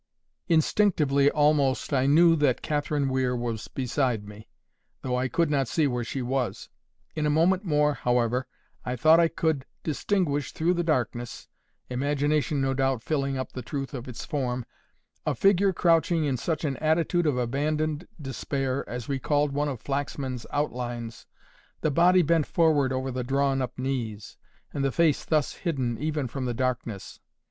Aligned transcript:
Instinctively 0.47 1.29
almost 1.29 1.93
I 1.93 2.07
knew 2.07 2.35
that 2.37 2.63
Catherine 2.63 3.07
Weir 3.07 3.35
was 3.35 3.67
beside 3.67 4.27
me, 4.27 4.47
though 5.03 5.15
I 5.15 5.27
could 5.27 5.51
not 5.51 5.67
see 5.67 5.85
where 5.85 6.03
she 6.03 6.23
was. 6.23 6.69
In 7.15 7.27
a 7.27 7.29
moment 7.29 7.65
more, 7.65 7.93
however, 7.93 8.47
I 8.83 8.95
thought 8.95 9.19
I 9.19 9.27
could 9.27 9.63
distinguish 9.83 10.53
through 10.53 10.73
the 10.73 10.83
darkness—imagination 10.83 12.59
no 12.59 12.73
doubt 12.73 13.03
filling 13.03 13.37
up 13.37 13.51
the 13.51 13.61
truth 13.61 13.93
of 13.93 14.07
its 14.07 14.25
form—a 14.25 15.35
figure 15.35 15.71
crouching 15.71 16.25
in 16.25 16.35
such 16.35 16.65
an 16.65 16.77
attitude 16.77 17.27
of 17.27 17.37
abandoned 17.37 18.07
despair 18.19 18.83
as 18.89 19.07
recalled 19.07 19.51
one 19.51 19.67
of 19.69 19.81
Flaxman's 19.83 20.47
outlines, 20.49 21.27
the 21.81 21.91
body 21.91 22.23
bent 22.23 22.47
forward 22.47 22.91
over 22.91 23.11
the 23.11 23.23
drawn 23.23 23.61
up 23.61 23.77
knees, 23.77 24.35
and 24.73 24.83
the 24.83 24.91
face 24.91 25.23
thus 25.23 25.53
hidden 25.57 25.99
even 25.99 26.27
from 26.27 26.45
the 26.45 26.55
darkness. 26.55 27.19